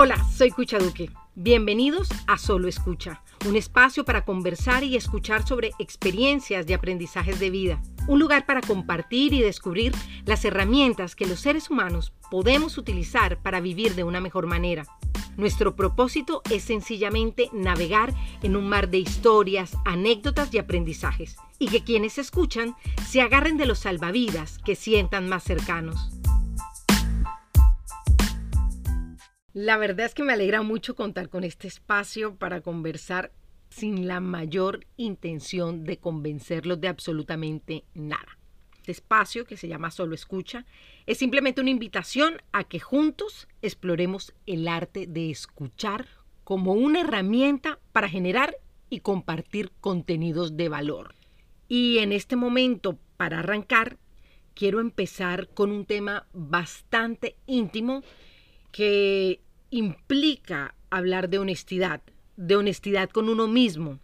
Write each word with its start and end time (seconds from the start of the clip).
Hola, 0.00 0.24
soy 0.32 0.52
Cucha 0.52 0.78
Duque. 0.78 1.10
Bienvenidos 1.34 2.08
a 2.28 2.38
Solo 2.38 2.68
Escucha, 2.68 3.24
un 3.48 3.56
espacio 3.56 4.04
para 4.04 4.24
conversar 4.24 4.84
y 4.84 4.94
escuchar 4.94 5.44
sobre 5.44 5.72
experiencias 5.80 6.68
de 6.68 6.74
aprendizajes 6.74 7.40
de 7.40 7.50
vida, 7.50 7.82
un 8.06 8.20
lugar 8.20 8.46
para 8.46 8.60
compartir 8.60 9.32
y 9.32 9.42
descubrir 9.42 9.92
las 10.24 10.44
herramientas 10.44 11.16
que 11.16 11.26
los 11.26 11.40
seres 11.40 11.68
humanos 11.68 12.12
podemos 12.30 12.78
utilizar 12.78 13.42
para 13.42 13.58
vivir 13.58 13.96
de 13.96 14.04
una 14.04 14.20
mejor 14.20 14.46
manera. 14.46 14.86
Nuestro 15.36 15.74
propósito 15.74 16.42
es 16.48 16.62
sencillamente 16.62 17.50
navegar 17.52 18.14
en 18.44 18.54
un 18.54 18.68
mar 18.68 18.90
de 18.90 18.98
historias, 18.98 19.76
anécdotas 19.84 20.54
y 20.54 20.58
aprendizajes, 20.58 21.38
y 21.58 21.66
que 21.66 21.82
quienes 21.82 22.18
escuchan 22.18 22.76
se 23.04 23.20
agarren 23.20 23.56
de 23.56 23.66
los 23.66 23.80
salvavidas 23.80 24.58
que 24.58 24.76
sientan 24.76 25.28
más 25.28 25.42
cercanos. 25.42 26.17
La 29.60 29.76
verdad 29.76 30.06
es 30.06 30.14
que 30.14 30.22
me 30.22 30.32
alegra 30.32 30.62
mucho 30.62 30.94
contar 30.94 31.30
con 31.30 31.42
este 31.42 31.66
espacio 31.66 32.36
para 32.36 32.60
conversar 32.60 33.32
sin 33.70 34.06
la 34.06 34.20
mayor 34.20 34.86
intención 34.96 35.82
de 35.82 35.96
convencerlos 35.96 36.80
de 36.80 36.86
absolutamente 36.86 37.82
nada. 37.92 38.38
Este 38.76 38.92
espacio, 38.92 39.46
que 39.46 39.56
se 39.56 39.66
llama 39.66 39.90
Solo 39.90 40.14
Escucha, 40.14 40.64
es 41.06 41.18
simplemente 41.18 41.60
una 41.60 41.70
invitación 41.70 42.40
a 42.52 42.62
que 42.62 42.78
juntos 42.78 43.48
exploremos 43.60 44.32
el 44.46 44.68
arte 44.68 45.08
de 45.08 45.28
escuchar 45.28 46.06
como 46.44 46.74
una 46.74 47.00
herramienta 47.00 47.80
para 47.90 48.08
generar 48.08 48.58
y 48.90 49.00
compartir 49.00 49.72
contenidos 49.80 50.56
de 50.56 50.68
valor. 50.68 51.16
Y 51.66 51.98
en 51.98 52.12
este 52.12 52.36
momento, 52.36 52.96
para 53.16 53.40
arrancar, 53.40 53.98
quiero 54.54 54.78
empezar 54.78 55.48
con 55.48 55.72
un 55.72 55.84
tema 55.84 56.28
bastante 56.32 57.34
íntimo 57.48 58.04
que 58.70 59.40
implica 59.70 60.74
hablar 60.90 61.28
de 61.28 61.38
honestidad, 61.38 62.02
de 62.36 62.56
honestidad 62.56 63.10
con 63.10 63.28
uno 63.28 63.48
mismo. 63.48 63.98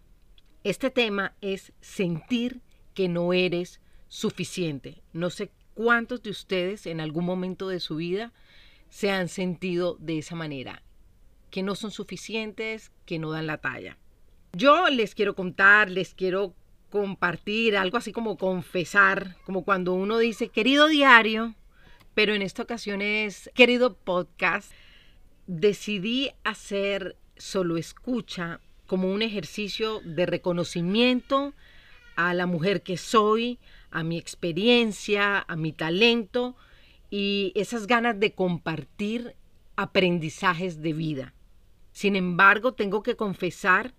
Este 0.63 0.91
tema 0.91 1.35
es 1.41 1.73
sentir 1.81 2.61
que 2.95 3.09
no 3.09 3.33
eres 3.33 3.81
suficiente. 4.09 5.03
No 5.13 5.31
sé 5.31 5.51
cuántos 5.75 6.23
de 6.23 6.31
ustedes 6.31 6.87
en 6.87 7.01
algún 7.01 7.25
momento 7.25 7.69
de 7.69 7.81
su 7.81 7.97
vida 7.97 8.33
se 8.89 9.11
han 9.11 9.29
sentido 9.29 9.97
de 9.99 10.19
esa 10.19 10.37
manera, 10.37 10.83
que 11.51 11.63
no 11.63 11.75
son 11.75 11.91
suficientes, 11.91 12.93
que 13.07 13.19
no 13.19 13.33
dan 13.33 13.47
la 13.47 13.59
talla. 13.59 13.99
Yo 14.53 14.89
les 14.89 15.17
quiero 15.17 15.35
contar, 15.35 15.91
les 15.91 16.15
quiero 16.15 16.55
compartir 16.91 17.77
algo 17.77 17.97
así 17.97 18.13
como 18.13 18.39
confesar, 18.39 19.37
como 19.45 19.65
cuando 19.65 19.95
uno 19.95 20.19
dice 20.19 20.49
querido 20.49 20.87
diario, 20.87 21.57
pero 22.15 22.35
en 22.35 22.43
esta 22.43 22.63
ocasión 22.63 23.03
es 23.03 23.51
querido 23.55 23.97
podcast 23.97 24.71
decidí 25.47 26.31
hacer 26.45 27.17
solo 27.37 27.77
escucha 27.77 28.61
como 28.87 29.13
un 29.13 29.23
ejercicio 29.23 30.01
de 30.05 30.27
reconocimiento 30.27 31.55
a 32.17 32.35
la 32.35 32.47
mujer 32.47 32.83
que 32.83 32.97
soy, 32.97 33.59
a 33.91 34.03
mi 34.03 34.19
experiencia, 34.19 35.45
a 35.47 35.57
mi 35.57 35.73
talento 35.73 36.57
y 37.11 37.53
esas 37.55 37.87
ganas 37.87 38.19
de 38.19 38.33
compartir 38.33 39.35
aprendizajes 39.77 40.81
de 40.81 40.93
vida. 40.93 41.35
Sin 41.93 42.17
embargo, 42.17 42.75
tengo 42.75 43.03
que 43.03 43.17
confesar 43.17 43.95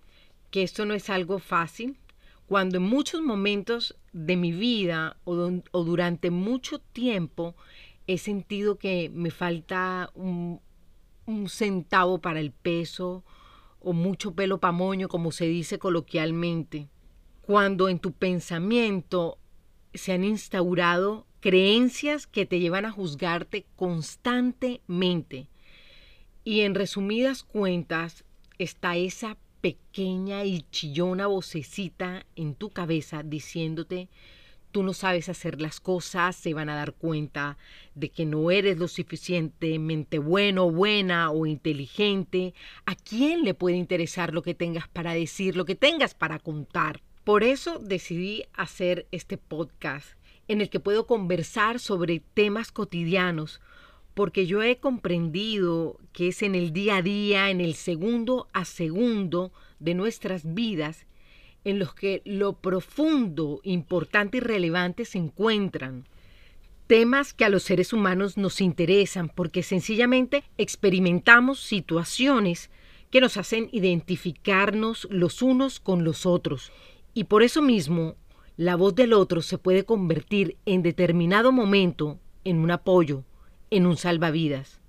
que 0.50 0.62
esto 0.62 0.86
no 0.86 0.94
es 0.94 1.10
algo 1.10 1.38
fácil, 1.38 1.98
cuando 2.46 2.78
en 2.78 2.84
muchos 2.84 3.20
momentos 3.22 3.96
de 4.12 4.36
mi 4.36 4.52
vida 4.52 5.16
o, 5.24 5.34
durante 5.82 6.30
mucho 6.30 6.78
tiempo 6.78 7.54
he 8.06 8.18
sentido 8.18 8.78
que 8.78 9.10
me 9.12 9.30
falta 9.30 10.10
un, 10.14 10.60
un 11.26 11.48
centavo 11.48 12.18
para 12.18 12.40
el 12.40 12.52
peso 12.52 13.24
o 13.80 13.92
mucho 13.92 14.34
pelo 14.34 14.58
pamoño, 14.58 15.08
como 15.08 15.32
se 15.32 15.46
dice 15.46 15.78
coloquialmente, 15.78 16.88
cuando 17.42 17.88
en 17.88 17.98
tu 17.98 18.12
pensamiento 18.12 19.38
se 19.94 20.12
han 20.12 20.24
instaurado 20.24 21.26
creencias 21.40 22.26
que 22.26 22.46
te 22.46 22.58
llevan 22.58 22.84
a 22.84 22.90
juzgarte 22.90 23.66
constantemente. 23.76 25.48
Y 26.42 26.60
en 26.62 26.74
resumidas 26.74 27.42
cuentas 27.42 28.24
está 28.58 28.96
esa 28.96 29.36
pequeña 29.60 30.44
y 30.44 30.62
chillona 30.70 31.26
vocecita 31.26 32.26
en 32.36 32.54
tu 32.54 32.70
cabeza 32.70 33.22
diciéndote 33.22 34.08
tú 34.76 34.82
no 34.82 34.92
sabes 34.92 35.30
hacer 35.30 35.62
las 35.62 35.80
cosas, 35.80 36.36
se 36.36 36.52
van 36.52 36.68
a 36.68 36.74
dar 36.74 36.92
cuenta 36.92 37.56
de 37.94 38.10
que 38.10 38.26
no 38.26 38.50
eres 38.50 38.76
lo 38.76 38.88
suficientemente 38.88 40.18
bueno, 40.18 40.70
buena 40.70 41.30
o 41.30 41.46
inteligente. 41.46 42.52
¿A 42.84 42.94
quién 42.94 43.42
le 43.42 43.54
puede 43.54 43.78
interesar 43.78 44.34
lo 44.34 44.42
que 44.42 44.52
tengas 44.52 44.86
para 44.86 45.14
decir, 45.14 45.56
lo 45.56 45.64
que 45.64 45.76
tengas 45.76 46.12
para 46.12 46.38
contar? 46.38 47.00
Por 47.24 47.42
eso 47.42 47.78
decidí 47.78 48.44
hacer 48.52 49.06
este 49.12 49.38
podcast 49.38 50.08
en 50.46 50.60
el 50.60 50.68
que 50.68 50.78
puedo 50.78 51.06
conversar 51.06 51.80
sobre 51.80 52.20
temas 52.34 52.70
cotidianos, 52.70 53.62
porque 54.12 54.46
yo 54.46 54.62
he 54.62 54.76
comprendido 54.76 55.98
que 56.12 56.28
es 56.28 56.42
en 56.42 56.54
el 56.54 56.74
día 56.74 56.96
a 56.96 57.02
día, 57.02 57.48
en 57.48 57.62
el 57.62 57.76
segundo 57.76 58.46
a 58.52 58.66
segundo 58.66 59.52
de 59.78 59.94
nuestras 59.94 60.52
vidas, 60.52 61.06
en 61.66 61.80
los 61.80 61.94
que 61.94 62.22
lo 62.24 62.52
profundo, 62.52 63.60
importante 63.64 64.36
y 64.36 64.40
relevante 64.40 65.04
se 65.04 65.18
encuentran. 65.18 66.04
Temas 66.86 67.34
que 67.34 67.44
a 67.44 67.48
los 67.48 67.64
seres 67.64 67.92
humanos 67.92 68.36
nos 68.36 68.60
interesan 68.60 69.28
porque 69.28 69.64
sencillamente 69.64 70.44
experimentamos 70.58 71.58
situaciones 71.58 72.70
que 73.10 73.20
nos 73.20 73.36
hacen 73.36 73.68
identificarnos 73.72 75.08
los 75.10 75.42
unos 75.42 75.80
con 75.80 76.04
los 76.04 76.24
otros. 76.24 76.70
Y 77.14 77.24
por 77.24 77.42
eso 77.42 77.62
mismo, 77.62 78.14
la 78.56 78.76
voz 78.76 78.94
del 78.94 79.12
otro 79.12 79.42
se 79.42 79.58
puede 79.58 79.84
convertir 79.84 80.58
en 80.66 80.84
determinado 80.84 81.50
momento 81.50 82.20
en 82.44 82.58
un 82.58 82.70
apoyo, 82.70 83.24
en 83.70 83.86
un 83.86 83.96
salvavidas. 83.96 84.80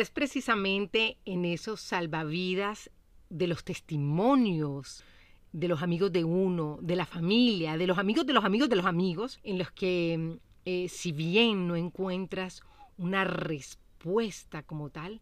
Es 0.00 0.10
precisamente 0.10 1.18
en 1.24 1.44
esos 1.44 1.80
salvavidas 1.80 2.90
de 3.28 3.46
los 3.46 3.64
testimonios 3.64 5.04
de 5.52 5.68
los 5.68 5.82
amigos 5.82 6.12
de 6.12 6.24
uno, 6.24 6.78
de 6.80 6.96
la 6.96 7.06
familia, 7.06 7.76
de 7.76 7.86
los 7.86 7.98
amigos 7.98 8.26
de 8.26 8.32
los 8.32 8.44
amigos 8.44 8.68
de 8.68 8.76
los 8.76 8.86
amigos, 8.86 9.40
en 9.42 9.58
los 9.58 9.70
que 9.72 10.38
eh, 10.64 10.88
si 10.88 11.12
bien 11.12 11.66
no 11.66 11.76
encuentras 11.76 12.62
una 12.96 13.24
respuesta 13.24 14.62
como 14.62 14.90
tal, 14.90 15.20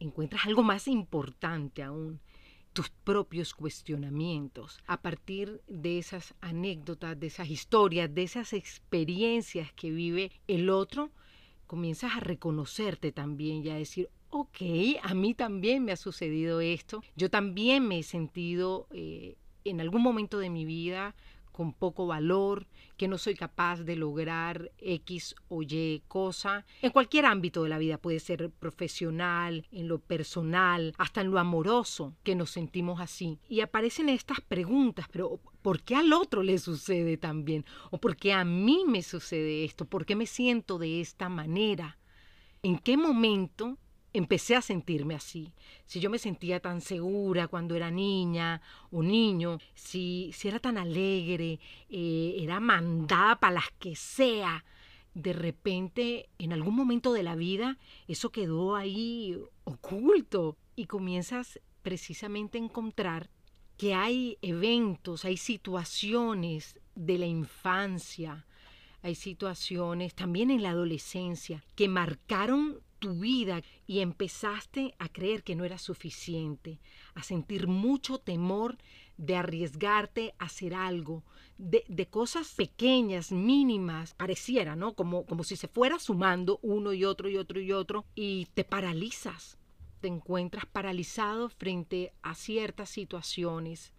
encuentras 0.00 0.46
algo 0.46 0.62
más 0.62 0.88
importante 0.88 1.82
aún, 1.82 2.20
tus 2.72 2.88
propios 2.88 3.54
cuestionamientos. 3.54 4.80
A 4.86 5.02
partir 5.02 5.62
de 5.68 5.98
esas 5.98 6.34
anécdotas, 6.40 7.20
de 7.20 7.26
esas 7.26 7.50
historias, 7.50 8.12
de 8.12 8.22
esas 8.22 8.54
experiencias 8.54 9.72
que 9.74 9.90
vive 9.90 10.32
el 10.48 10.70
otro, 10.70 11.12
comienzas 11.72 12.12
a 12.14 12.20
reconocerte 12.20 13.12
también 13.12 13.64
y 13.64 13.70
a 13.70 13.76
decir, 13.76 14.10
ok, 14.28 14.58
a 15.02 15.14
mí 15.14 15.32
también 15.32 15.82
me 15.82 15.92
ha 15.92 15.96
sucedido 15.96 16.60
esto, 16.60 17.02
yo 17.16 17.30
también 17.30 17.88
me 17.88 18.00
he 18.00 18.02
sentido 18.02 18.86
eh, 18.90 19.36
en 19.64 19.80
algún 19.80 20.02
momento 20.02 20.38
de 20.38 20.50
mi 20.50 20.66
vida 20.66 21.14
con 21.52 21.72
poco 21.72 22.06
valor, 22.06 22.66
que 22.96 23.08
no 23.08 23.18
soy 23.18 23.34
capaz 23.34 23.82
de 23.82 23.96
lograr 23.96 24.72
X 24.78 25.34
o 25.48 25.62
Y 25.62 26.02
cosa. 26.08 26.64
En 26.80 26.90
cualquier 26.90 27.26
ámbito 27.26 27.62
de 27.62 27.68
la 27.68 27.78
vida 27.78 27.98
puede 27.98 28.20
ser 28.20 28.50
profesional, 28.50 29.66
en 29.70 29.88
lo 29.88 29.98
personal, 29.98 30.94
hasta 30.98 31.20
en 31.20 31.30
lo 31.30 31.38
amoroso, 31.38 32.16
que 32.22 32.34
nos 32.34 32.50
sentimos 32.50 33.00
así. 33.00 33.38
Y 33.48 33.60
aparecen 33.60 34.08
estas 34.08 34.40
preguntas, 34.40 35.06
pero 35.12 35.38
¿por 35.62 35.82
qué 35.82 35.94
al 35.94 36.12
otro 36.12 36.42
le 36.42 36.58
sucede 36.58 37.16
también? 37.16 37.64
¿O 37.90 37.98
por 37.98 38.16
qué 38.16 38.32
a 38.32 38.44
mí 38.44 38.84
me 38.86 39.02
sucede 39.02 39.64
esto? 39.64 39.84
¿Por 39.84 40.06
qué 40.06 40.16
me 40.16 40.26
siento 40.26 40.78
de 40.78 41.00
esta 41.00 41.28
manera? 41.28 41.98
¿En 42.62 42.78
qué 42.78 42.96
momento 42.96 43.78
empecé 44.12 44.56
a 44.56 44.62
sentirme 44.62 45.14
así. 45.14 45.52
Si 45.86 46.00
yo 46.00 46.10
me 46.10 46.18
sentía 46.18 46.60
tan 46.60 46.80
segura 46.80 47.48
cuando 47.48 47.74
era 47.74 47.90
niña 47.90 48.60
o 48.90 49.02
niño, 49.02 49.58
si, 49.74 50.30
si 50.34 50.48
era 50.48 50.58
tan 50.58 50.78
alegre, 50.78 51.60
eh, 51.88 52.36
era 52.38 52.60
mandada 52.60 53.36
para 53.36 53.54
las 53.54 53.70
que 53.78 53.96
sea, 53.96 54.64
de 55.14 55.32
repente, 55.32 56.28
en 56.38 56.52
algún 56.52 56.74
momento 56.74 57.12
de 57.12 57.22
la 57.22 57.36
vida, 57.36 57.78
eso 58.08 58.30
quedó 58.30 58.76
ahí 58.76 59.38
oculto 59.64 60.56
y 60.74 60.86
comienzas 60.86 61.60
precisamente 61.82 62.58
a 62.58 62.62
encontrar 62.62 63.28
que 63.76 63.94
hay 63.94 64.38
eventos, 64.42 65.24
hay 65.24 65.36
situaciones 65.36 66.78
de 66.94 67.18
la 67.18 67.26
infancia, 67.26 68.46
hay 69.02 69.14
situaciones 69.14 70.14
también 70.14 70.50
en 70.50 70.62
la 70.62 70.70
adolescencia 70.70 71.64
que 71.74 71.88
marcaron 71.88 72.80
tu 73.02 73.14
vida 73.14 73.62
y 73.88 73.98
empezaste 73.98 74.94
a 75.00 75.08
creer 75.08 75.42
que 75.42 75.56
no 75.56 75.64
era 75.64 75.76
suficiente, 75.76 76.78
a 77.14 77.24
sentir 77.24 77.66
mucho 77.66 78.18
temor 78.18 78.78
de 79.16 79.34
arriesgarte 79.34 80.34
a 80.38 80.44
hacer 80.44 80.72
algo, 80.72 81.24
de, 81.58 81.84
de, 81.88 82.06
cosas 82.06 82.54
pequeñas, 82.54 83.32
mínimas, 83.32 84.14
pareciera, 84.14 84.76
¿no? 84.76 84.94
Como, 84.94 85.26
como 85.26 85.42
si 85.42 85.56
se 85.56 85.66
fuera 85.66 85.98
sumando 85.98 86.60
uno 86.62 86.92
y 86.92 87.04
otro 87.04 87.28
y 87.28 87.36
otro 87.36 87.60
y 87.60 87.72
otro, 87.72 88.06
y 88.14 88.46
te 88.54 88.62
paralizas, 88.62 89.58
te 90.00 90.06
encuentras 90.06 90.66
paralizado 90.66 91.48
frente 91.48 92.12
a 92.22 92.36
ciertas 92.36 92.88
situaciones 92.88 93.92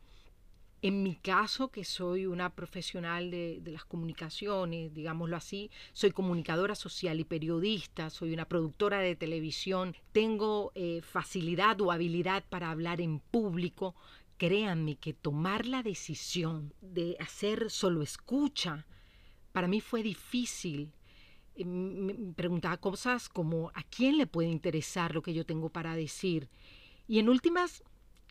en 0.83 1.01
mi 1.01 1.15
caso, 1.15 1.69
que 1.69 1.85
soy 1.85 2.25
una 2.25 2.53
profesional 2.53 3.31
de, 3.31 3.61
las 3.67 3.85
comunicaciones, 3.85 4.93
digámoslo 4.93 5.37
así, 5.37 5.71
soy 5.93 6.11
comunicadora 6.11 6.75
social 6.75 7.21
y 7.21 7.23
periodista, 7.23 8.09
soy 8.09 8.33
una 8.33 8.49
productora 8.49 8.99
de 8.99 9.15
televisión, 9.15 9.95
tengo 10.11 10.73
eh, 10.75 10.99
facilidad 11.01 11.79
o 11.79 11.89
habilidad 11.89 12.43
para 12.49 12.69
hablar 12.69 12.99
en 12.99 13.19
público, 13.19 13.95
créanme 14.35 14.97
que 14.97 15.13
tomar 15.13 15.65
la 15.67 15.83
decisión 15.83 16.73
de 16.81 17.15
hacer 17.21 17.71
solo 17.71 18.01
escucha, 18.01 18.85
para 19.53 19.69
mí 19.69 19.79
fue 19.79 20.03
difícil. 20.03 20.91
Eh, 21.55 21.63
me 21.63 22.13
preguntaba 22.33 22.75
cosas 22.75 23.29
como 23.29 23.69
a 23.73 23.83
quién 23.83 24.17
le 24.17 24.27
puede 24.27 24.49
interesar 24.49 25.15
lo 25.15 25.21
que 25.21 25.33
yo 25.33 25.45
tengo 25.45 25.69
para 25.69 25.95
decir. 25.95 26.49
Y 27.07 27.19
en 27.19 27.29
últimas, 27.29 27.83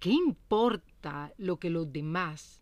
¿Qué 0.02 0.10
importa 0.10 1.32
lo 1.38 1.60
que 1.60 1.70
los 1.70 1.92
demás 1.92 2.60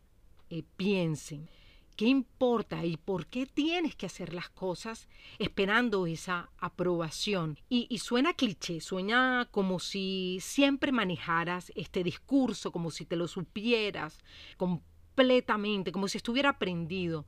eh, 0.51 0.63
piensen? 0.77 1.49
¿Qué 1.97 2.05
importa 2.05 2.85
y 2.85 2.99
por 2.99 3.29
qué 3.29 3.47
tienes 3.47 3.97
que 3.97 4.05
hacer 4.05 4.35
las 4.35 4.51
cosas 4.51 5.09
esperando 5.39 6.07
esa 6.07 6.51
aprobación? 6.59 7.59
Y, 7.71 7.87
y, 7.89 7.97
suena 7.97 8.35
cliché, 8.35 8.83
suena 8.83 9.49
como 9.53 9.79
si 9.79 10.37
siempre 10.43 10.93
manejaras 10.93 11.73
este 11.77 12.05
discurso, 12.05 12.73
como 12.73 12.91
si 12.91 13.07
te 13.07 13.17
lo 13.17 13.27
supieras 13.27 14.19
completamente, 14.59 15.93
como 15.93 16.09
si 16.09 16.19
estuviera 16.19 16.51
aprendido. 16.51 17.25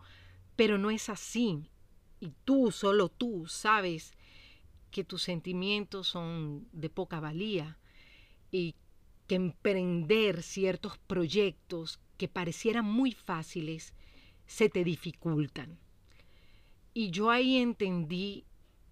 Pero 0.56 0.76
no 0.76 0.91
es 0.91 1.08
así. 1.08 1.70
Y 2.20 2.35
tú, 2.44 2.70
solo 2.70 3.08
tú, 3.08 3.47
sabes 3.47 4.12
que 4.91 5.05
tus 5.05 5.23
sentimientos 5.23 6.06
son 6.06 6.69
de 6.73 6.91
poca 6.91 7.19
valía 7.19 7.79
y 8.50 8.75
que 9.26 9.34
emprender 9.34 10.42
ciertos 10.42 10.98
proyectos 10.98 12.00
que 12.16 12.28
parecieran 12.28 12.84
muy 12.84 13.12
fáciles 13.12 13.94
se 14.46 14.69
te 14.69 14.84
dificultan. 14.84 15.78
Y 16.94 17.10
yo 17.10 17.30
ahí 17.30 17.56
entendí 17.56 18.44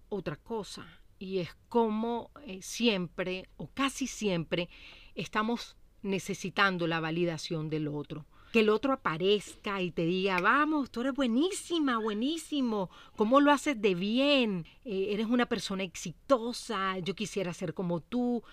otra 0.09 0.35
cosa, 0.35 0.85
y 1.19 1.37
es 1.37 1.55
como 1.69 2.31
eh, 2.45 2.61
siempre 2.63 3.47
o 3.57 3.67
casi 3.67 4.07
siempre 4.07 4.69
estamos 5.13 5.77
necesitando 6.01 6.87
la 6.87 6.99
validación 6.99 7.69
del 7.69 7.87
otro. 7.87 8.25
Que 8.51 8.61
el 8.61 8.69
otro 8.69 8.91
aparezca 8.91 9.81
y 9.81 9.91
te 9.91 10.03
diga, 10.03 10.39
vamos, 10.39 10.89
tú 10.89 11.01
eres 11.01 11.13
buenísima, 11.13 11.99
buenísimo, 11.99 12.89
¿cómo 13.15 13.39
lo 13.39 13.51
haces 13.51 13.79
de 13.79 13.95
bien? 13.95 14.65
Eh, 14.83 15.09
eres 15.11 15.27
una 15.27 15.45
persona 15.45 15.83
exitosa, 15.83 16.97
yo 16.99 17.15
quisiera 17.15 17.53
ser 17.53 17.73
como 17.73 18.01
tú, 18.01 18.43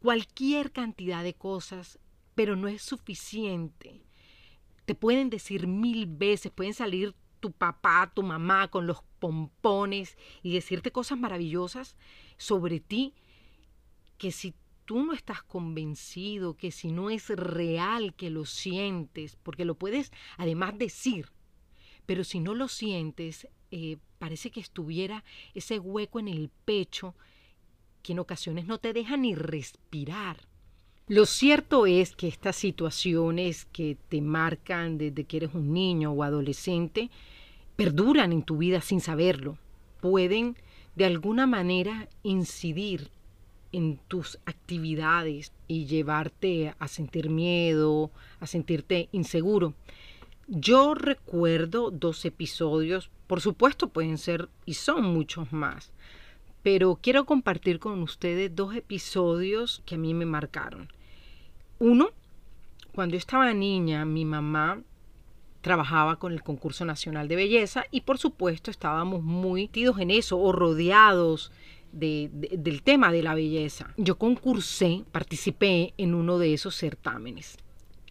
cualquier 0.00 0.72
cantidad 0.72 1.22
de 1.22 1.34
cosas, 1.34 1.98
pero 2.34 2.56
no 2.56 2.68
es 2.68 2.82
suficiente. 2.82 4.02
Te 4.86 4.94
pueden 4.94 5.30
decir 5.30 5.66
mil 5.66 6.06
veces, 6.06 6.50
pueden 6.50 6.74
salir 6.74 7.14
tu 7.38 7.52
papá, 7.52 8.10
tu 8.14 8.22
mamá 8.22 8.68
con 8.68 8.86
los 8.86 9.02
pompones 9.18 10.16
y 10.42 10.52
decirte 10.52 10.90
cosas 10.90 11.18
maravillosas 11.18 11.96
sobre 12.36 12.80
ti, 12.80 13.14
que 14.18 14.32
si 14.32 14.54
tú 14.84 15.04
no 15.04 15.12
estás 15.12 15.42
convencido, 15.42 16.56
que 16.56 16.70
si 16.70 16.90
no 16.90 17.10
es 17.10 17.28
real 17.28 18.14
que 18.14 18.30
lo 18.30 18.44
sientes, 18.44 19.36
porque 19.42 19.64
lo 19.64 19.74
puedes 19.76 20.10
además 20.36 20.76
decir, 20.76 21.30
pero 22.06 22.24
si 22.24 22.40
no 22.40 22.54
lo 22.54 22.68
sientes, 22.68 23.48
eh, 23.70 23.98
parece 24.18 24.50
que 24.50 24.60
estuviera 24.60 25.24
ese 25.54 25.78
hueco 25.78 26.18
en 26.18 26.28
el 26.28 26.50
pecho 26.64 27.14
que 28.02 28.12
en 28.12 28.18
ocasiones 28.18 28.66
no 28.66 28.78
te 28.78 28.92
deja 28.92 29.16
ni 29.16 29.34
respirar. 29.34 30.38
Lo 31.08 31.26
cierto 31.26 31.86
es 31.86 32.14
que 32.14 32.28
estas 32.28 32.56
situaciones 32.56 33.66
que 33.72 33.96
te 34.08 34.20
marcan 34.20 34.96
desde 34.96 35.24
que 35.24 35.38
eres 35.38 35.54
un 35.54 35.72
niño 35.72 36.12
o 36.12 36.22
adolescente 36.22 37.10
perduran 37.76 38.32
en 38.32 38.42
tu 38.42 38.58
vida 38.58 38.80
sin 38.80 39.00
saberlo. 39.00 39.58
Pueden 40.00 40.56
de 40.94 41.06
alguna 41.06 41.46
manera 41.46 42.08
incidir 42.22 43.10
en 43.72 43.98
tus 44.08 44.38
actividades 44.46 45.52
y 45.68 45.86
llevarte 45.86 46.74
a 46.78 46.88
sentir 46.88 47.30
miedo, 47.30 48.10
a 48.40 48.46
sentirte 48.46 49.08
inseguro. 49.12 49.74
Yo 50.46 50.94
recuerdo 50.94 51.90
dos 51.90 52.24
episodios, 52.24 53.10
por 53.26 53.40
supuesto 53.40 53.88
pueden 53.88 54.18
ser 54.18 54.48
y 54.66 54.74
son 54.74 55.04
muchos 55.04 55.52
más, 55.52 55.92
pero 56.62 56.98
quiero 57.00 57.24
compartir 57.24 57.78
con 57.78 58.02
ustedes 58.02 58.54
dos 58.54 58.74
episodios 58.74 59.82
que 59.86 59.94
a 59.94 59.98
mí 59.98 60.14
me 60.14 60.26
marcaron. 60.26 60.92
Uno, 61.78 62.10
cuando 62.92 63.14
yo 63.14 63.18
estaba 63.18 63.52
niña, 63.54 64.04
mi 64.04 64.24
mamá 64.24 64.82
trabajaba 65.60 66.16
con 66.16 66.32
el 66.32 66.42
concurso 66.42 66.84
nacional 66.84 67.28
de 67.28 67.36
belleza 67.36 67.84
y 67.90 68.02
por 68.02 68.18
supuesto 68.18 68.70
estábamos 68.70 69.22
muy 69.22 69.62
metidos 69.62 69.98
en 69.98 70.10
eso 70.10 70.38
o 70.38 70.52
rodeados 70.52 71.52
del 71.92 72.82
tema 72.84 73.10
de 73.10 73.22
la 73.22 73.34
belleza. 73.34 73.92
Yo 73.96 74.16
concursé, 74.16 75.04
participé 75.10 75.92
en 75.96 76.14
uno 76.14 76.38
de 76.38 76.54
esos 76.54 76.76
certámenes. 76.76 77.58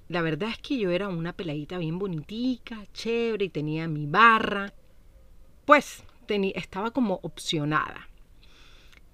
La 0.10 0.22
verdad 0.22 0.50
es 0.50 0.58
que 0.58 0.78
yo 0.78 0.90
era 0.90 1.08
una 1.08 1.34
peladita 1.34 1.78
bien 1.78 2.00
bonitica, 2.00 2.86
chévere 2.94 3.46
y 3.46 3.50
tenía 3.50 3.88
mi 3.88 4.06
barra. 4.06 4.74
Pues 5.66 6.04
tenía, 6.26 6.52
estaba 6.56 6.92
como 6.92 7.20
opcionada. 7.22 8.09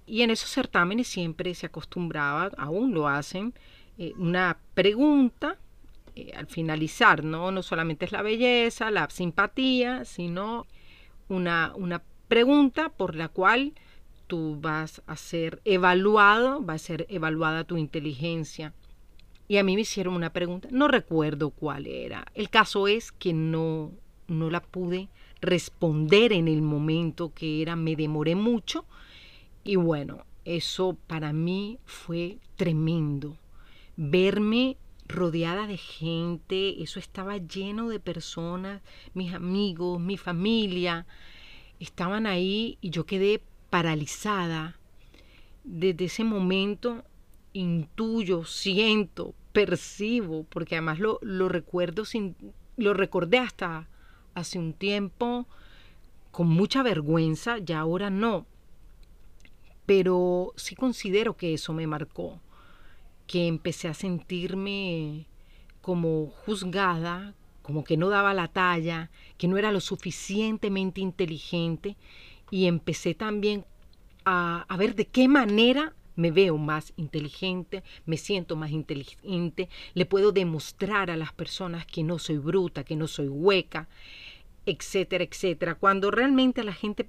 Y 0.06 0.22
en 0.22 0.30
esos 0.30 0.50
certámenes 0.50 1.08
siempre 1.08 1.54
se 1.54 1.66
acostumbraba, 1.66 2.50
aún 2.56 2.94
lo 2.94 3.08
hacen, 3.08 3.54
eh, 3.98 4.12
una 4.16 4.58
pregunta 4.74 5.58
eh, 6.14 6.32
al 6.36 6.46
finalizar, 6.46 7.24
¿no? 7.24 7.50
No 7.50 7.62
solamente 7.62 8.04
es 8.04 8.12
la 8.12 8.22
belleza, 8.22 8.90
la 8.90 9.10
simpatía, 9.10 10.04
sino 10.04 10.66
una, 11.28 11.72
una 11.74 12.02
pregunta 12.28 12.88
por 12.90 13.16
la 13.16 13.28
cual 13.28 13.72
tú 14.26 14.58
vas 14.60 15.02
a 15.06 15.16
ser 15.16 15.60
evaluado, 15.64 16.64
va 16.64 16.74
a 16.74 16.78
ser 16.78 17.06
evaluada 17.08 17.64
tu 17.64 17.76
inteligencia. 17.76 18.72
Y 19.48 19.58
a 19.58 19.64
mí 19.64 19.74
me 19.74 19.82
hicieron 19.82 20.14
una 20.14 20.32
pregunta, 20.32 20.68
no 20.70 20.88
recuerdo 20.88 21.50
cuál 21.50 21.86
era. 21.86 22.26
El 22.34 22.50
caso 22.50 22.88
es 22.88 23.12
que 23.12 23.32
no, 23.32 23.92
no 24.26 24.50
la 24.50 24.60
pude 24.60 25.08
responder 25.40 26.32
en 26.32 26.48
el 26.48 26.62
momento 26.62 27.32
que 27.34 27.62
era, 27.62 27.76
me 27.76 27.94
demoré 27.94 28.34
mucho 28.34 28.84
y 29.66 29.74
bueno, 29.74 30.24
eso 30.44 30.96
para 31.08 31.32
mí 31.32 31.78
fue 31.84 32.38
tremendo. 32.54 33.36
Verme 33.96 34.76
rodeada 35.08 35.66
de 35.66 35.76
gente, 35.76 36.82
eso 36.82 37.00
estaba 37.00 37.38
lleno 37.38 37.88
de 37.88 37.98
personas, 37.98 38.80
mis 39.12 39.34
amigos, 39.34 40.00
mi 40.00 40.16
familia, 40.16 41.04
estaban 41.80 42.26
ahí 42.26 42.78
y 42.80 42.90
yo 42.90 43.06
quedé 43.06 43.42
paralizada. 43.68 44.76
Desde 45.64 46.04
ese 46.04 46.22
momento 46.22 47.02
intuyo, 47.52 48.44
siento, 48.44 49.34
percibo, 49.52 50.44
porque 50.44 50.76
además 50.76 51.00
lo, 51.00 51.18
lo 51.22 51.48
recuerdo 51.48 52.04
sin, 52.04 52.36
lo 52.76 52.94
recordé 52.94 53.38
hasta 53.38 53.88
hace 54.34 54.60
un 54.60 54.74
tiempo 54.74 55.48
con 56.30 56.46
mucha 56.46 56.84
vergüenza, 56.84 57.58
ya 57.58 57.80
ahora 57.80 58.10
no, 58.10 58.46
pero 59.86 60.52
sí 60.56 60.74
considero 60.74 61.36
que 61.36 61.54
eso 61.54 61.72
me 61.72 61.86
marcó, 61.86 62.40
que 63.26 63.46
empecé 63.46 63.88
a 63.88 63.94
sentirme 63.94 65.26
como 65.80 66.26
juzgada, 66.44 67.34
como 67.62 67.84
que 67.84 67.96
no 67.96 68.08
daba 68.08 68.34
la 68.34 68.48
talla, 68.48 69.10
que 69.38 69.48
no 69.48 69.56
era 69.58 69.72
lo 69.72 69.80
suficientemente 69.80 71.00
inteligente 71.00 71.96
y 72.50 72.66
empecé 72.66 73.14
también 73.14 73.64
a, 74.24 74.66
ver 74.78 74.94
de 74.94 75.06
qué 75.06 75.28
manera 75.28 75.94
me 76.16 76.30
veo 76.30 76.56
más 76.58 76.92
inteligente, 76.96 77.84
me 78.06 78.16
siento 78.16 78.56
más 78.56 78.70
inteligente, 78.70 79.68
le 79.94 80.06
puedo 80.06 80.32
demostrar 80.32 81.10
a 81.10 81.16
las 81.16 81.32
personas 81.32 81.86
que 81.86 82.02
no 82.02 82.18
soy 82.18 82.38
bruta, 82.38 82.84
que 82.84 82.96
no 82.96 83.06
soy 83.06 83.28
hueca, 83.28 83.88
etcétera, 84.64 85.24
etcétera. 85.24 85.76
Cuando 85.76 86.10
realmente 86.10 86.64
la 86.64 86.72
gente 86.72 87.08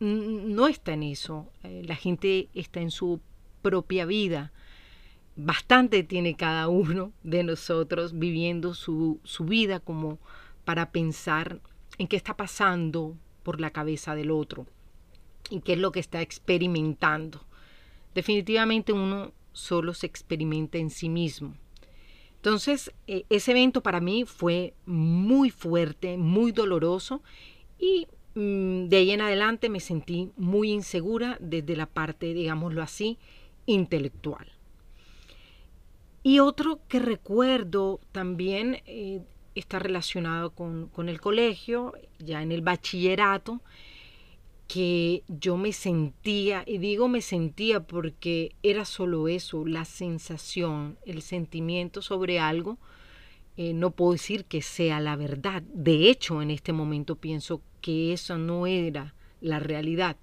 no 0.00 0.66
está 0.66 0.92
en 0.92 1.02
eso. 1.02 1.50
Eh, 1.62 1.82
la 1.86 1.96
gente 1.96 2.48
está 2.54 2.80
en 2.80 2.90
su 2.90 3.20
propia 3.62 4.06
vida. 4.06 4.52
Bastante 5.36 6.02
tiene 6.02 6.36
cada 6.36 6.68
uno 6.68 7.12
de 7.22 7.42
nosotros 7.42 8.18
viviendo 8.18 8.74
su, 8.74 9.20
su 9.24 9.44
vida 9.44 9.80
como 9.80 10.18
para 10.64 10.90
pensar 10.90 11.60
en 11.98 12.08
qué 12.08 12.16
está 12.16 12.36
pasando 12.36 13.16
por 13.42 13.60
la 13.60 13.70
cabeza 13.70 14.14
del 14.14 14.30
otro 14.30 14.66
y 15.50 15.60
qué 15.60 15.74
es 15.74 15.78
lo 15.78 15.92
que 15.92 16.00
está 16.00 16.22
experimentando. 16.22 17.44
Definitivamente 18.14 18.92
uno 18.92 19.32
solo 19.52 19.94
se 19.94 20.06
experimenta 20.06 20.78
en 20.78 20.90
sí 20.90 21.08
mismo. 21.08 21.54
Entonces, 22.36 22.92
eh, 23.06 23.24
ese 23.30 23.52
evento 23.52 23.82
para 23.82 24.00
mí 24.00 24.24
fue 24.26 24.74
muy 24.84 25.50
fuerte, 25.50 26.18
muy 26.18 26.52
doloroso 26.52 27.22
y 27.78 28.06
de 28.34 28.96
ahí 28.96 29.10
en 29.12 29.20
adelante 29.20 29.68
me 29.68 29.80
sentí 29.80 30.30
muy 30.36 30.72
insegura 30.72 31.36
desde 31.40 31.76
la 31.76 31.86
parte, 31.86 32.34
digámoslo 32.34 32.82
así, 32.82 33.18
intelectual. 33.66 34.50
Y 36.22 36.40
otro 36.40 36.80
que 36.88 36.98
recuerdo 36.98 38.00
también 38.10 38.82
eh, 38.86 39.20
está 39.54 39.78
relacionado 39.78 40.50
con, 40.50 40.88
con 40.88 41.08
el 41.08 41.20
colegio, 41.20 41.92
ya 42.18 42.42
en 42.42 42.50
el 42.50 42.62
bachillerato, 42.62 43.60
que 44.66 45.22
yo 45.28 45.56
me 45.56 45.72
sentía, 45.72 46.64
y 46.66 46.78
digo 46.78 47.08
me 47.08 47.20
sentía 47.20 47.80
porque 47.80 48.56
era 48.62 48.84
solo 48.84 49.28
eso, 49.28 49.66
la 49.66 49.84
sensación, 49.84 50.98
el 51.04 51.22
sentimiento 51.22 52.02
sobre 52.02 52.40
algo, 52.40 52.78
eh, 53.56 53.72
no 53.72 53.92
puedo 53.92 54.12
decir 54.12 54.46
que 54.46 54.62
sea 54.62 55.00
la 55.00 55.16
verdad. 55.16 55.62
De 55.62 56.10
hecho, 56.10 56.42
en 56.42 56.50
este 56.50 56.72
momento 56.72 57.16
pienso 57.16 57.62
que 57.84 58.14
eso 58.14 58.38
no 58.38 58.66
era 58.66 59.12
la 59.42 59.60
realidad. 59.60 60.16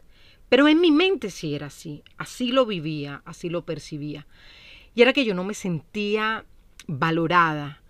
Pero 0.49 0.67
en 0.67 0.81
mi 0.81 0.89
mente 0.89 1.29
sí 1.29 1.53
era 1.53 1.67
así, 1.67 2.01
así 2.17 2.51
lo 2.51 2.65
vivía, 2.65 3.21
así 3.23 3.49
lo 3.49 3.65
percibía. 3.65 4.25
Y 4.95 5.03
era 5.03 5.13
que 5.13 5.25
yo 5.25 5.35
no 5.35 5.43
me 5.43 5.53
sentía 5.53 6.43
valorada. 6.87 7.83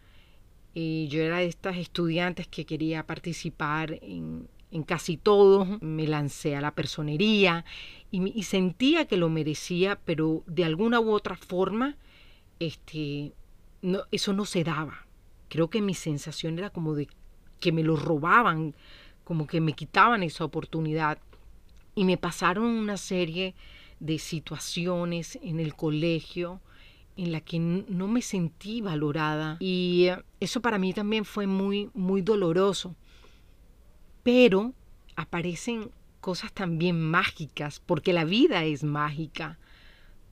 Y 0.73 1.07
yo 1.07 1.21
era 1.21 1.37
de 1.37 1.45
estas 1.45 1.77
estudiantes 1.77 2.49
que 2.49 2.65
quería 2.65 3.07
participar 3.07 3.97
en, 4.01 4.49
casi 4.85 5.15
todo, 5.15 5.79
me 5.79 6.05
lancé 6.05 6.57
a 6.57 6.61
la 6.61 6.75
personería 6.75 7.63
y, 8.11 8.43
sentía 8.43 9.05
que 9.05 9.15
lo 9.15 9.29
merecía, 9.29 9.97
pero 10.03 10.43
de 10.47 10.65
alguna 10.65 10.99
u 10.99 11.11
otra 11.11 11.37
forma, 11.37 11.95
este, 12.59 13.31
no, 13.81 14.01
eso 14.11 14.33
no 14.33 14.43
se 14.43 14.65
daba. 14.65 15.07
Creo 15.47 15.69
que 15.69 15.81
mi 15.81 15.93
sensación 15.93 16.59
era 16.59 16.71
como 16.71 16.93
de 16.93 17.07
que 17.61 17.71
me 17.71 17.83
lo 17.83 17.95
robaban, 17.95 18.75
como 19.23 19.47
que 19.47 19.61
me 19.61 19.73
quitaban 19.73 20.23
esa 20.23 20.45
oportunidad. 20.45 21.19
Y 21.95 22.05
me 22.05 22.17
pasaron 22.17 22.65
una 22.65 22.97
serie 22.97 23.55
de 23.99 24.17
situaciones 24.17 25.37
en 25.41 25.59
el 25.59 25.75
colegio 25.75 26.61
en 27.17 27.31
la 27.31 27.41
que 27.41 27.59
no 27.59 28.07
me 28.07 28.21
sentí 28.21 28.81
valorada 28.81 29.57
y 29.59 30.05
eh, 30.07 30.23
eso 30.39 30.61
para 30.61 30.77
mí 30.77 30.93
también 30.93 31.25
fue 31.25 31.45
muy 31.45 31.89
muy 31.93 32.21
doloroso 32.21 32.95
pero 34.23 34.73
aparecen 35.15 35.91
cosas 36.19 36.53
también 36.53 37.01
mágicas, 37.01 37.79
porque 37.79 38.13
la 38.13 38.25
vida 38.25 38.63
es 38.63 38.83
mágica, 38.83 39.57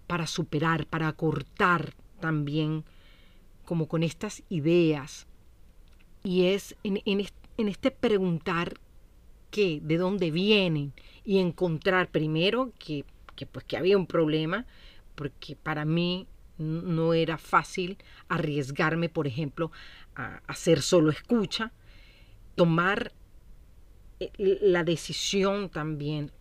para 0.08 0.28
superar, 0.28 0.86
para 0.86 1.12
cortar 1.14 1.94
también, 2.20 2.84
como 3.66 3.88
con 3.88 4.04
estas 4.04 4.44
ideas. 4.50 5.28
Y 6.24 6.46
es 6.46 6.76
en, 6.84 7.20
este 7.68 7.92
preguntar 7.92 8.76
qué, 9.52 9.80
de 9.82 9.98
dónde 9.98 10.32
vienen, 10.32 10.94
y 11.26 11.40
encontrar 11.40 12.10
primero 12.10 12.72
que, 12.80 13.06
pues 13.52 13.66
que 13.66 13.78
había 13.78 13.98
un 13.98 14.08
problema, 14.08 14.66
porque 15.16 15.56
para 15.56 15.86
mí 15.86 16.28
no 16.58 17.14
era 17.14 17.38
fácil 17.38 17.98
arriesgarme, 18.28 19.10
por 19.10 19.28
ejemplo, 19.28 19.72
a 20.16 20.42
hacer 20.48 20.82
solo 20.82 21.10
escucha, 21.10 21.72
tomar 22.56 23.14
eh, 24.20 24.32
la 24.62 24.84
decisión 24.84 25.70
también 25.70 26.32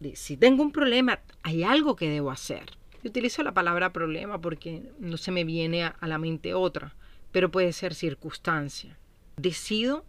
de 0.00 0.14
si 0.14 0.36
tengo 0.36 0.62
un 0.62 0.72
problema, 0.72 1.20
hay 1.42 1.64
algo 1.64 1.96
que 1.96 2.08
debo 2.08 2.30
hacer. 2.30 2.64
Yo 3.02 3.10
utilizo 3.10 3.42
la 3.42 3.54
palabra 3.54 3.92
problema 3.92 4.40
porque 4.40 4.82
no 4.98 5.16
se 5.16 5.32
me 5.32 5.44
viene 5.44 5.84
a, 5.84 5.96
la 6.02 6.18
mente 6.18 6.54
otra, 6.54 6.94
pero 7.32 7.50
puede 7.50 7.72
ser 7.72 7.94
circunstancia. 7.94 8.98
Decido 9.36 10.04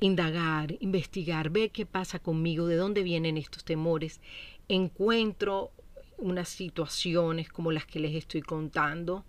indagar, 0.00 0.76
investigar, 0.80 1.50
ver 1.50 1.70
qué 1.70 1.86
pasa 1.86 2.18
conmigo, 2.18 2.66
de 2.66 2.76
dónde 2.76 3.02
vienen 3.02 3.36
estos 3.36 3.64
temores. 3.64 4.20
Encuentro 4.68 5.70
unas 6.18 6.48
situaciones 6.48 7.48
como 7.48 7.72
las 7.72 7.86
que 7.86 8.00
les 8.00 8.14
estoy 8.14 8.42
contando 8.42 9.24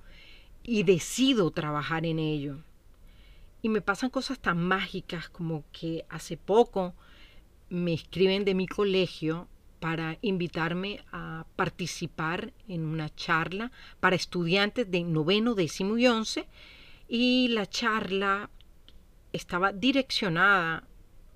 y 0.64 0.84
decido 0.84 1.52
trabajar 1.52 2.06
en 2.06 2.20
ello. 2.20 2.58
Y 3.62 3.70
me 3.70 3.82
pasan 3.82 4.10
cosas 4.10 4.40
tan 4.40 4.62
mágicas 4.62 5.30
como 5.30 5.64
que 5.72 6.06
hace 6.10 6.38
poco 6.38 6.94
me 7.70 7.94
escriben 7.94 8.46
de 8.46 8.54
mi 8.54 8.68
colegio 8.68 9.48
para 9.80 10.18
invitarme 10.22 11.04
a 11.12 11.46
participar 11.56 12.54
en 12.68 12.86
una 12.86 13.14
charla 13.14 13.72
para 14.00 14.16
estudiantes 14.16 14.90
de 14.90 15.04
noveno, 15.04 15.56
décimo 15.56 15.98
y 15.98 16.08
once 16.08 16.48
y 17.08 17.50
la 17.50 17.68
charla 17.68 18.50
estaba 19.36 19.72
direccionada 19.72 20.88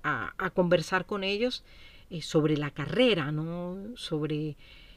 a, 0.02 0.50
conversar 0.54 1.06
con 1.06 1.24
ellos 1.24 1.62
eh, 2.08 2.22
sobre 2.22 2.56
la 2.56 2.70
carrera, 2.70 3.32
¿no? 3.32 3.96
sobre 3.96 4.56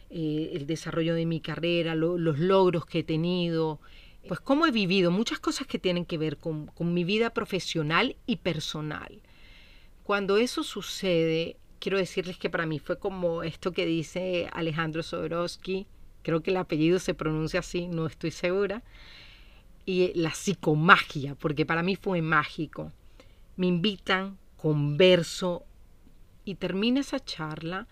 eh, 0.10 0.52
el 0.54 0.66
desarrollo 0.66 1.14
de 1.14 1.26
mi 1.26 1.42
carrera, 1.42 1.96
los 1.96 2.40
logros 2.40 2.86
que 2.86 3.00
he 3.00 3.04
tenido, 3.04 3.80
pues 4.28 4.40
cómo 4.40 4.66
he 4.66 4.72
vivido, 4.72 5.12
muchas 5.12 5.40
cosas 5.40 5.68
que 5.68 5.80
tienen 5.80 6.06
que 6.06 6.18
ver 6.18 6.38
con, 6.38 6.72
mi 6.80 7.04
vida 7.04 7.32
profesional 7.32 8.16
y 8.26 8.38
personal. 8.38 9.22
Cuando 10.04 10.38
eso 10.38 10.64
sucede, 10.64 11.58
quiero 11.80 11.98
decirles 11.98 12.38
que 12.38 12.50
para 12.50 12.66
mí 12.66 12.80
fue 12.80 12.98
como 12.98 13.44
esto 13.44 13.74
que 13.74 13.86
dice 13.86 14.50
Alejandro 14.54 15.04
Sobrowski, 15.04 15.88
creo 16.22 16.42
que 16.42 16.52
el 16.52 16.58
apellido 16.58 17.00
se 17.00 17.14
pronuncia 17.14 17.60
así, 17.60 17.88
no 17.88 18.06
estoy 18.06 18.32
segura, 18.32 18.84
y 19.86 20.14
la 20.14 20.32
psicomagia, 20.32 21.36
porque 21.36 21.66
para 21.66 21.84
mí 21.84 21.96
fue 21.96 22.22
mágico. 22.22 22.92
Me 23.56 23.68
invitan, 23.68 24.38
converso 24.58 25.66
y 26.46 26.56
termina 26.56 27.02
esa 27.02 27.24
charla 27.24 27.88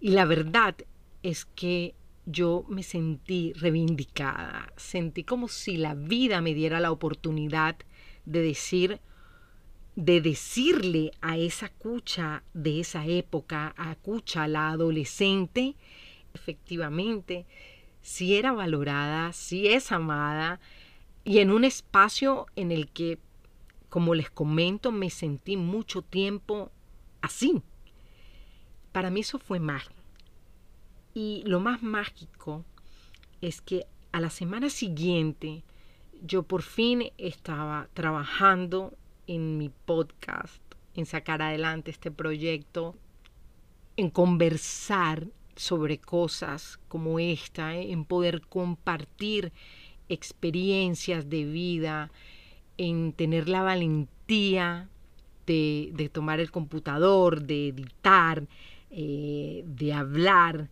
y 0.00 0.10
la 0.10 0.24
verdad 0.24 0.76
es 1.22 1.44
que 1.44 1.94
yo 2.26 2.64
me 2.68 2.82
sentí 2.82 3.52
reivindicada, 3.54 4.72
sentí 4.76 5.24
como 5.24 5.48
si 5.48 5.76
la 5.76 5.94
vida 5.94 6.40
me 6.40 6.54
diera 6.54 6.80
la 6.80 6.90
oportunidad 6.90 7.76
de 8.24 8.40
decir, 8.40 9.00
de 9.96 10.20
decirle 10.20 11.12
a 11.20 11.36
esa 11.36 11.68
cucha 11.68 12.42
de 12.54 12.80
esa 12.80 13.06
época, 13.06 13.74
a 13.76 13.94
cucha, 13.96 14.48
la 14.48 14.70
adolescente, 14.70 15.76
efectivamente, 16.32 17.46
si 18.00 18.36
era 18.36 18.52
valorada, 18.52 19.32
si 19.32 19.68
es 19.68 19.92
amada, 19.92 20.60
y 21.24 21.38
en 21.38 21.50
un 21.50 21.64
espacio 21.64 22.46
en 22.54 22.70
el 22.70 22.90
que, 22.90 23.18
como 23.88 24.14
les 24.14 24.30
comento, 24.30 24.92
me 24.92 25.10
sentí 25.10 25.56
mucho 25.56 26.02
tiempo 26.02 26.70
así. 27.22 27.62
Para 28.92 29.10
mí 29.10 29.20
eso 29.20 29.38
fue 29.38 29.58
mágico. 29.58 29.94
Y 31.14 31.42
lo 31.46 31.60
más 31.60 31.82
mágico 31.82 32.64
es 33.40 33.60
que 33.60 33.86
a 34.12 34.20
la 34.20 34.30
semana 34.30 34.68
siguiente 34.68 35.64
yo 36.22 36.42
por 36.42 36.62
fin 36.62 37.10
estaba 37.18 37.88
trabajando 37.94 38.96
en 39.26 39.58
mi 39.58 39.70
podcast, 39.70 40.62
en 40.94 41.06
sacar 41.06 41.42
adelante 41.42 41.90
este 41.90 42.10
proyecto, 42.10 42.94
en 43.96 44.10
conversar 44.10 45.28
sobre 45.56 45.98
cosas 45.98 46.78
como 46.88 47.18
esta, 47.18 47.76
¿eh? 47.76 47.92
en 47.92 48.04
poder 48.04 48.42
compartir 48.42 49.52
experiencias 50.08 51.28
de 51.28 51.44
vida, 51.44 52.10
en 52.76 53.12
tener 53.12 53.48
la 53.48 53.62
valentía 53.62 54.88
de, 55.46 56.10
tomar 56.12 56.40
el 56.40 56.50
computador, 56.50 57.42
de 57.42 57.68
editar, 57.68 58.46
eh, 58.90 59.64
de 59.66 59.92
hablar, 59.92 60.70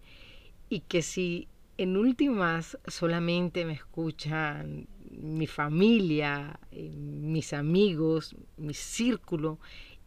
y 0.69 0.81
que 0.81 1.03
si 1.03 1.49
en 1.79 1.97
últimas 1.97 2.79
solamente 2.87 3.65
me 3.65 3.75
escuchan 3.75 4.87
mi 5.11 5.47
familia, 5.47 6.59
eh, 6.71 6.91
mis 6.97 7.53
amigos, 7.53 8.35
mi 8.57 8.75
círculo, 8.75 9.59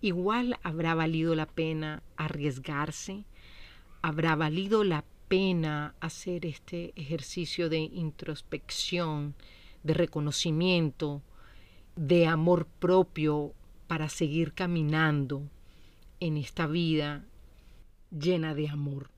igual 0.02 0.58
habrá 0.64 0.96
valido 0.96 1.36
la 1.36 1.46
pena 1.46 2.02
arriesgarse, 2.18 3.26
habrá 4.02 4.36
valido 4.36 4.84
la 4.84 5.04
hacer 6.00 6.46
este 6.46 6.94
ejercicio 6.96 7.68
de 7.68 7.80
introspección, 7.80 9.36
de 9.84 9.94
reconocimiento, 9.94 11.22
de 11.98 12.26
amor 12.26 12.68
propio 12.80 13.54
para 13.88 14.08
seguir 14.08 14.54
caminando 14.54 15.44
en 16.22 16.38
esta 16.38 16.68
vida 16.68 17.26
llena 18.12 18.54
de 18.54 18.70
amor. 18.70 19.10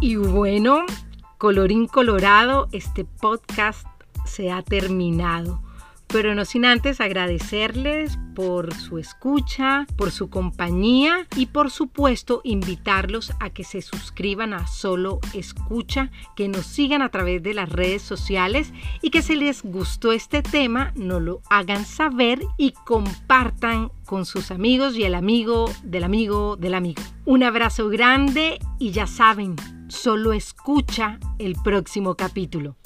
Y 0.00 0.16
bueno, 0.16 0.86
colorín 1.36 1.86
colorado, 1.86 2.68
este 2.72 3.04
podcast 3.04 3.86
se 4.24 4.50
ha 4.50 4.62
terminado. 4.62 5.60
Pero 6.12 6.34
no 6.34 6.44
sin 6.44 6.64
antes 6.64 7.00
agradecerles 7.00 8.18
por 8.34 8.74
su 8.74 8.98
escucha, 8.98 9.86
por 9.96 10.10
su 10.10 10.30
compañía 10.30 11.26
y 11.36 11.46
por 11.46 11.70
supuesto 11.70 12.40
invitarlos 12.44 13.32
a 13.38 13.50
que 13.50 13.64
se 13.64 13.82
suscriban 13.82 14.52
a 14.54 14.66
Solo 14.66 15.20
Escucha, 15.34 16.10
que 16.36 16.48
nos 16.48 16.66
sigan 16.66 17.02
a 17.02 17.10
través 17.10 17.42
de 17.42 17.54
las 17.54 17.68
redes 17.68 18.02
sociales 18.02 18.72
y 19.02 19.10
que 19.10 19.22
si 19.22 19.36
les 19.36 19.62
gustó 19.62 20.12
este 20.12 20.42
tema 20.42 20.92
nos 20.96 21.22
lo 21.22 21.42
hagan 21.50 21.84
saber 21.84 22.40
y 22.56 22.72
compartan 22.84 23.90
con 24.04 24.26
sus 24.26 24.50
amigos 24.50 24.96
y 24.96 25.04
el 25.04 25.14
amigo 25.14 25.70
del 25.82 26.04
amigo 26.04 26.56
del 26.56 26.74
amigo. 26.74 27.02
Un 27.24 27.42
abrazo 27.42 27.88
grande 27.88 28.58
y 28.78 28.90
ya 28.90 29.06
saben, 29.06 29.56
solo 29.88 30.32
escucha 30.32 31.20
el 31.38 31.54
próximo 31.62 32.16
capítulo. 32.16 32.76